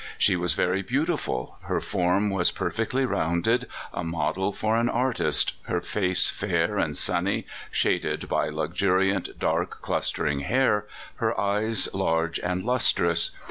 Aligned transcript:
She 0.17 0.35
was 0.35 0.55
ver\ 0.55 0.81
beautiful; 0.81 1.59
her 1.65 1.79
form 1.79 2.31
was 2.31 2.49
perfectly 2.49 3.05
rounded, 3.05 3.67
a 3.93 4.03
model 4.03 4.51
for 4.51 4.75
an 4.75 4.89
artist, 4.89 5.53
her 5.65 5.79
face 5.79 6.27
fair 6.27 6.79
and 6.79 6.97
sunny, 6.97 7.45
shaded 7.69 8.27
by 8.27 8.49
luxuriant 8.49 9.37
dark, 9.37 9.83
clustering 9.83 10.39
hair, 10.39 10.87
her 11.17 11.39
eyes 11.39 11.87
large 11.93 12.39
and 12.39 12.63
lustrous. 12.65 13.29